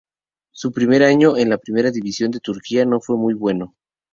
[0.51, 3.75] Su primer año en la Primera División de Turquía no fue muy bueno.